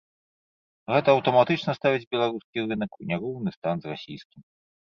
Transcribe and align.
Гэта 0.93 1.07
аўтаматычна 1.17 1.75
ставіць 1.79 2.09
беларускі 2.15 2.65
рынак 2.73 2.91
у 2.99 3.11
няроўны 3.13 3.49
стан 3.59 3.75
з 3.85 3.93
расійскім. 3.93 4.39